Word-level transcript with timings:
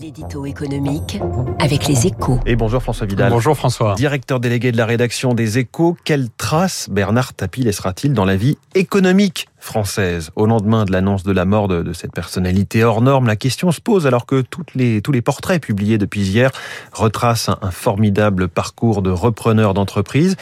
L'édito 0.00 0.44
économique 0.44 1.20
avec 1.60 1.86
les 1.86 2.08
échos. 2.08 2.40
Et 2.46 2.56
bonjour 2.56 2.82
François 2.82 3.06
Vidal. 3.06 3.30
Bonjour 3.30 3.56
François. 3.56 3.94
Directeur 3.94 4.40
délégué 4.40 4.72
de 4.72 4.76
la 4.76 4.86
rédaction 4.86 5.34
des 5.34 5.58
échos, 5.58 5.96
quelle 6.04 6.30
trace 6.30 6.88
Bernard 6.90 7.32
Tapie 7.34 7.62
laissera-t-il 7.62 8.12
dans 8.12 8.24
la 8.24 8.34
vie 8.34 8.58
économique? 8.74 9.48
Française 9.64 10.30
Au 10.36 10.46
lendemain 10.46 10.84
de 10.84 10.92
l'annonce 10.92 11.24
de 11.24 11.32
la 11.32 11.44
mort 11.44 11.68
de, 11.68 11.92
cette 11.92 12.12
personnalité 12.12 12.84
hors 12.84 13.00
norme, 13.00 13.26
la 13.26 13.36
question 13.36 13.72
se 13.72 13.80
pose 13.80 14.06
alors 14.06 14.26
que 14.26 14.42
toutes 14.42 14.74
les, 14.74 15.00
tous 15.00 15.10
les 15.10 15.22
portraits 15.22 15.60
publiés 15.60 15.98
depuis 15.98 16.20
hier 16.20 16.50
retracent 16.92 17.48
un, 17.48 17.58
un 17.62 17.70
formidable 17.70 18.48
parcours 18.48 19.02
de 19.02 19.10
repreneur 19.10 19.74
d'entreprise. 19.74 20.36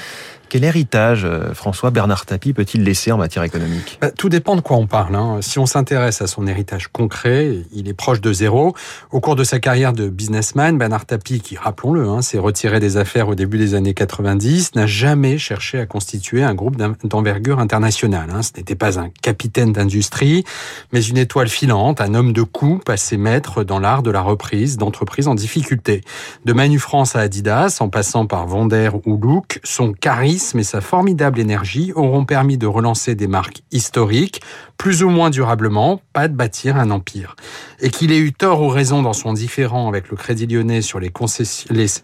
Quel 0.52 0.64
héritage 0.64 1.24
euh, 1.24 1.54
François 1.54 1.90
Bernard 1.90 2.26
Tapie 2.26 2.52
peut-il 2.52 2.84
laisser 2.84 3.10
en 3.10 3.16
matière 3.16 3.42
économique? 3.42 3.96
Bah, 4.02 4.10
Tout 4.10 4.28
dépend 4.28 4.54
de 4.54 4.60
quoi 4.60 4.76
on 4.76 4.86
parle. 4.86 5.16
Hein. 5.16 5.38
Si 5.40 5.58
on 5.58 5.64
s'intéresse 5.64 6.20
à 6.20 6.26
son 6.26 6.46
héritage 6.46 6.88
concret, 6.88 7.56
il 7.72 7.88
est 7.88 7.94
proche 7.94 8.20
de 8.20 8.34
zéro. 8.34 8.76
Au 9.12 9.20
cours 9.20 9.34
de 9.34 9.44
sa 9.44 9.60
carrière 9.60 9.94
de 9.94 10.10
businessman, 10.10 10.76
Bernard 10.76 11.06
Tapie, 11.06 11.40
qui, 11.40 11.56
rappelons-le, 11.56 12.06
hein, 12.06 12.20
s'est 12.20 12.38
retiré 12.38 12.80
des 12.80 12.98
affaires 12.98 13.28
au 13.28 13.34
début 13.34 13.56
des 13.56 13.72
années 13.72 13.94
90, 13.94 14.74
n'a 14.74 14.86
jamais 14.86 15.38
cherché 15.38 15.78
à 15.78 15.86
constituer 15.86 16.42
un 16.42 16.52
groupe 16.52 16.76
d'envergure 17.02 17.58
internationale. 17.58 18.28
Hein. 18.30 18.42
Ce 18.42 18.50
n'était 18.54 18.74
pas 18.74 19.00
un 19.00 19.08
capitaine 19.20 19.72
d'industrie, 19.72 20.44
mais 20.92 21.02
une 21.02 21.18
étoile 21.18 21.48
filante, 21.48 22.00
un 22.00 22.14
homme 22.14 22.32
de 22.32 22.42
coup 22.42 22.80
passé 22.84 23.16
maître 23.16 23.64
dans 23.64 23.78
l'art 23.78 24.02
de 24.02 24.10
la 24.10 24.20
reprise 24.20 24.76
d'entreprises 24.76 25.28
en 25.28 25.34
difficulté. 25.34 26.02
De 26.44 26.52
Manu 26.52 26.78
France 26.78 27.16
à 27.16 27.20
Adidas, 27.20 27.78
en 27.80 27.88
passant 27.88 28.26
par 28.26 28.46
Vonder 28.46 28.90
ou 29.06 29.16
Look, 29.16 29.60
son 29.64 29.92
charisme 29.92 30.58
et 30.58 30.64
sa 30.64 30.80
formidable 30.80 31.40
énergie 31.40 31.92
auront 31.94 32.24
permis 32.24 32.58
de 32.58 32.66
relancer 32.66 33.14
des 33.14 33.26
marques 33.26 33.62
historiques, 33.70 34.42
plus 34.76 35.02
ou 35.02 35.10
moins 35.10 35.30
durablement, 35.30 36.00
pas 36.12 36.28
de 36.28 36.34
bâtir 36.34 36.76
un 36.76 36.90
empire. 36.90 37.36
Et 37.80 37.90
qu'il 37.90 38.10
ait 38.10 38.18
eu 38.18 38.32
tort 38.32 38.62
ou 38.62 38.68
raison 38.68 39.02
dans 39.02 39.12
son 39.12 39.32
différend 39.32 39.88
avec 39.88 40.10
le 40.10 40.16
Crédit 40.16 40.46
Lyonnais 40.46 40.82
sur 40.82 40.98
les, 40.98 41.12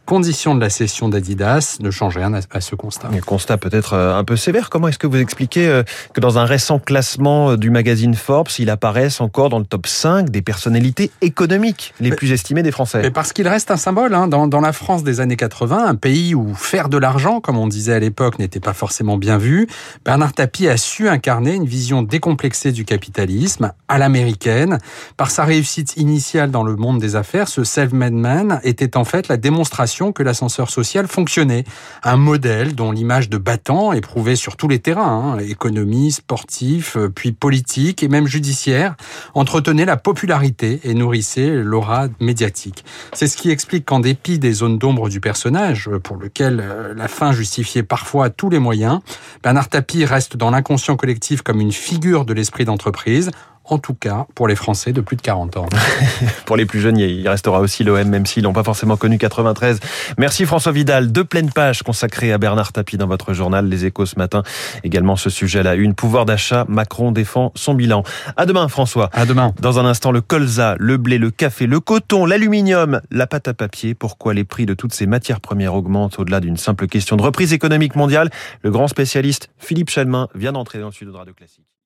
conditions 0.07 0.55
de 0.55 0.61
la 0.61 0.71
cession 0.71 1.09
d'Adidas 1.09 1.79
ne 1.81 1.91
change 1.91 2.17
rien 2.17 2.33
à, 2.35 2.61
ce 2.61 2.75
constat. 2.75 3.09
Un 3.13 3.21
constat 3.21 3.59
peut-être 3.59 3.95
euh, 3.95 4.17
un 4.17 4.25
peu 4.25 4.37
sévère. 4.37 4.71
Comment 4.71 4.89
est-ce 4.89 4.99
que 4.99 5.07
vous 5.07 5.17
expliquez 5.17 5.67
euh, 5.67 5.83
que 6.15 6.21
dans 6.21 6.39
un 6.39 6.45
récent 6.45 6.79
classement 6.79 6.98
euh, 7.21 7.57
du 7.57 7.71
magazine 7.71 8.15
Forbes, 8.15 8.49
il 8.59 8.71
apparaisse 8.71 9.21
encore 9.21 9.49
dans 9.49 9.59
le 9.59 9.65
top 9.65 9.87
5 9.87 10.31
des 10.31 10.43
personnalités 10.43 11.11
économiques 11.21 11.95
les 12.01 12.11
mais, 12.11 12.17
plus 12.17 12.33
estimées 12.33 12.63
des 12.63 12.71
Français 12.71 13.01
mais 13.03 13.11
Parce 13.11 13.33
qu'il 13.33 13.49
reste 13.49 13.71
un 13.71 13.77
symbole. 13.77 14.15
Hein. 14.15 14.29
Dans, 14.29 14.47
dans 14.47 14.61
la 14.61 14.73
France 14.73 15.03
des 15.03 15.21
années 15.21 15.37
80, 15.37 15.87
un 15.87 15.95
pays 15.95 16.35
où 16.35 16.55
faire 16.55 16.89
de 16.89 16.99
l'argent, 16.99 17.41
comme 17.41 17.57
on 17.59 17.67
disait 17.67 17.95
à 17.95 17.99
l'époque, 17.99 18.39
n'était 18.39 18.61
pas 18.61 18.73
forcément 18.73 19.17
bien 19.17 19.39
vu, 19.39 19.67
Bernard 20.05 20.33
Tapie 20.33 20.69
a 20.69 20.77
su 20.77 21.09
incarner 21.09 21.55
une 21.55 21.67
vision 21.67 22.03
décomplexée 22.03 22.73
du 22.73 22.85
capitalisme 22.85 23.73
à 23.89 23.99
l'américaine. 23.99 24.79
Par 25.17 25.31
sa 25.31 25.45
réussite 25.45 25.97
initiale 25.97 26.51
dans 26.51 26.65
le 26.65 26.77
monde 26.77 27.01
des 27.01 27.17
affaires, 27.17 27.49
ce 27.49 27.65
self-made 27.65 28.13
man 28.15 28.61
était 28.65 28.97
en 28.97 29.05
fait 29.05 29.29
la 29.29 29.37
démonstration 29.37 30.13
que 30.13 30.23
l'ascenseur 30.23 30.71
social 30.71 31.07
fonctionnait. 31.07 31.65
Un 32.03 32.17
modèle 32.17 32.75
dont 32.75 32.93
l'image 32.93 33.29
de 33.29 33.39
battant 33.39 33.93
éprouvée 33.93 34.37
sur 34.37 34.57
tous 34.57 34.69
les 34.69 34.79
terrains, 34.79 35.37
hein, 35.37 35.39
économie, 35.39 36.13
sportif, 36.13 36.88
puis 37.15 37.33
politique 37.33 38.03
et 38.03 38.09
même 38.09 38.27
judiciaire, 38.27 38.95
entretenait 39.35 39.85
la 39.85 39.97
popularité 39.97 40.81
et 40.85 40.95
nourrissait 40.95 41.51
l'aura 41.51 42.07
médiatique. 42.21 42.85
C'est 43.13 43.27
ce 43.27 43.37
qui 43.37 43.51
explique 43.51 43.85
qu'en 43.85 44.01
dépit 44.01 44.39
des 44.39 44.53
zones 44.53 44.79
d'ombre 44.79 45.09
du 45.09 45.21
personnage, 45.21 45.91
pour 46.03 46.17
lequel 46.17 46.65
la 46.97 47.09
fin 47.09 47.33
justifiait 47.33 47.83
parfois 47.83 48.31
tous 48.31 48.51
les 48.51 48.59
moyens, 48.59 49.01
Bernard 49.43 49.69
Tapie 49.69 50.05
reste 50.05 50.37
dans 50.37 50.51
l'inconscient 50.51 50.97
collectif 50.97 51.43
comme 51.43 51.61
une 51.61 51.73
figure 51.73 52.25
de 52.25 52.33
l'esprit 52.33 52.65
d'entreprise, 52.65 53.31
en 53.69 53.79
tout 53.79 53.95
cas 53.95 54.27
pour 54.35 54.49
les 54.49 54.57
Français 54.57 54.93
de 54.93 55.01
plus 55.01 55.17
de 55.17 55.23
40 55.23 55.57
ans. 55.57 55.67
pour 56.47 56.57
les 56.57 56.67
plus 56.67 56.81
jeunes, 56.81 56.99
il 56.99 57.29
restera 57.29 57.61
aussi 57.61 57.85
l'OM, 57.85 58.09
même 58.09 58.27
s'ils 58.27 58.43
n'ont 58.43 58.53
pas 58.53 58.65
forcément 58.65 58.97
connu 58.97 59.19
93. 59.19 59.81
Merci 60.19 60.47
François 60.47 60.73
Vidal. 60.73 61.13
Deux 61.13 61.25
pleines 61.25 61.51
pages 61.51 61.83
consacrées 61.83 62.33
à 62.33 62.39
Bernard 62.39 62.73
Tapie 62.73 62.97
dans 62.97 63.07
votre 63.07 63.35
journal 63.35 63.69
Les 63.69 63.85
Échos 63.85 64.07
ce 64.07 64.19
matin. 64.19 64.43
Également 64.85 65.17
ce 65.17 65.31
sujet 65.31 65.61
à 65.61 65.63
la 65.63 65.75
une. 65.75 65.95
Pouvoir 65.95 66.25
d'achat, 66.25 66.65
Macron 66.69 67.13
défend 67.13 67.53
son 67.55 67.75
bilan. 67.75 68.03
À 68.37 68.47
demain 68.47 68.69
François. 68.69 69.11
À 69.13 69.27
demain. 69.27 69.55
Dans 69.61 69.79
un 69.79 69.85
instant, 69.85 70.13
le 70.13 70.21
colza, 70.21 70.75
le 70.79 70.97
blé, 70.97 71.19
le 71.19 71.31
café, 71.31 71.67
le 71.67 71.81
coton, 71.81 72.27
l'aluminium, 72.27 73.01
la 73.11 73.27
pâte 73.27 73.49
à 73.49 73.55
papier. 73.55 73.95
Pourquoi 73.95 74.35
les 74.35 74.45
prix 74.45 74.67
de 74.67 74.75
toutes 74.75 74.95
ces 74.95 75.07
matières 75.07 75.41
premières 75.41 75.75
augmentent 75.75 76.19
au-delà 76.19 76.41
d'une 76.41 76.57
simple 76.57 76.87
question 76.87 77.17
de 77.17 77.23
reprise 77.23 77.53
économique 77.53 77.97
mondiale? 77.97 78.31
Le 78.63 78.71
grand 78.71 78.89
spécialiste 78.89 79.51
Philippe 79.59 79.91
Chalmin 79.91 80.29
vient 80.35 80.53
d'entrer 80.53 80.79
dans 80.79 80.87
le 80.87 80.93
studio 80.93 81.13
de 81.13 81.19
Radio 81.19 81.35
Classique. 81.35 81.69